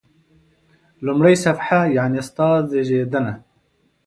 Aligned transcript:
لومړی 1.05 1.35
صفحه: 1.45 1.79
یعنی 1.97 2.21
ستا 2.27 2.47
زیږېدنه. 2.69 3.33